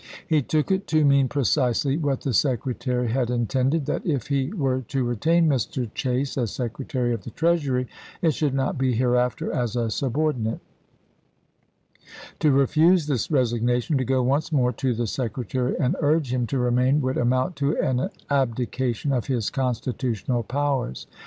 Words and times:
He 0.25 0.41
took 0.41 0.71
it 0.71 0.87
to 0.87 1.05
mean 1.05 1.27
precisely 1.29 1.95
what 1.95 2.21
the 2.21 2.33
Secretary 2.33 3.07
had 3.11 3.29
intended— 3.29 3.85
that 3.85 4.03
if 4.03 4.29
he 4.29 4.51
were 4.51 4.81
to 4.87 5.03
retain 5.03 5.47
Mr. 5.47 5.93
Chase 5.93 6.39
as 6.39 6.49
Secretary 6.49 7.13
of 7.13 7.23
the 7.23 7.29
Treasury, 7.29 7.85
it 8.19 8.31
should 8.33 8.55
not 8.55 8.79
be 8.79 8.95
hereafter 8.95 9.51
as 9.53 9.75
a 9.75 9.89
subor 9.91 10.33
dinate; 10.33 10.59
to 12.39 12.51
refuse 12.51 13.05
this 13.05 13.29
resignation, 13.29 13.95
to 13.99 14.03
go 14.03 14.23
once 14.23 14.51
more 14.51 14.71
to 14.73 14.95
the 14.95 15.05
Secretary 15.05 15.77
and 15.79 15.95
urge 15.99 16.33
him 16.33 16.47
to 16.47 16.57
remain, 16.57 16.99
would 17.01 17.17
amount 17.19 17.55
to 17.57 17.77
an 17.77 18.09
abdication 18.31 19.13
of 19.13 19.27
his 19.27 19.51
constitutional 19.51 20.41
powers. 20.41 21.05